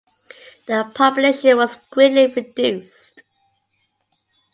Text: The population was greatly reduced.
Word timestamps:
The 0.65 0.91
population 0.95 1.57
was 1.57 1.75
greatly 1.91 2.25
reduced. 2.25 3.21